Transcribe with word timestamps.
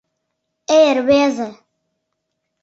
«Эй, 0.77 0.87
рвезе! 0.97 1.49